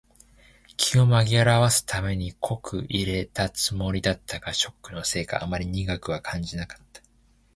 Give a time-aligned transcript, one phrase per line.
[0.77, 7.03] 気を紛らわすために濃く淹れたつもりだったが、ショックのせいかあまり苦くは感じなかった。